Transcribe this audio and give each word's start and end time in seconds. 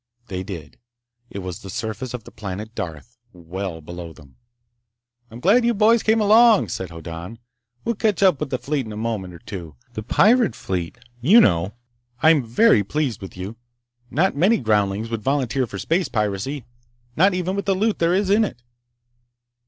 They 0.29 0.41
did. 0.41 0.79
It 1.29 1.43
was 1.43 1.59
the 1.59 1.69
surface 1.69 2.15
of 2.15 2.23
the 2.23 2.31
planet 2.31 2.73
Darth, 2.73 3.19
well 3.33 3.81
below 3.81 4.13
them. 4.13 4.35
"I'm 5.29 5.39
glad 5.39 5.63
you 5.63 5.75
boys 5.75 6.01
came 6.01 6.19
along," 6.19 6.69
said 6.69 6.89
Hoddan. 6.89 7.37
"We'll 7.85 7.93
catch 7.93 8.23
up 8.23 8.39
with 8.39 8.49
the 8.49 8.57
fleet 8.57 8.87
in 8.87 8.91
a 8.91 8.97
moment 8.97 9.31
or 9.35 9.37
two. 9.37 9.75
The 9.93 10.01
pirate 10.01 10.55
fleet, 10.55 10.97
you 11.21 11.39
know! 11.39 11.75
I'm 12.23 12.43
very 12.43 12.83
pleased 12.83 13.21
with 13.21 13.37
you. 13.37 13.57
Not 14.09 14.35
many 14.35 14.57
groundlings 14.57 15.11
would 15.11 15.21
volunteer 15.21 15.67
for 15.67 15.77
space 15.77 16.07
piracy, 16.09 16.65
not 17.15 17.35
even 17.35 17.55
with 17.55 17.65
the 17.65 17.75
loot 17.75 17.99
there 17.99 18.15
is 18.15 18.31
in 18.31 18.43
it!" 18.43 18.63